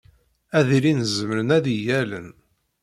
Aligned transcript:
Ad 0.59 0.67
ilin 0.77 1.01
zemren 1.15 1.49
ad 1.57 1.65
iyi-allen. 1.73 2.27